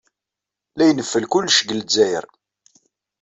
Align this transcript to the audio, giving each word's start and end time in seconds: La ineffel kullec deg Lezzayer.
La 0.77 0.85
ineffel 0.89 1.25
kullec 1.31 1.57
deg 1.61 1.75
Lezzayer. 1.77 2.25